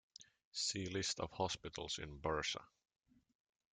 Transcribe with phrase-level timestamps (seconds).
[0.51, 2.63] See List of hospitals in Bursa.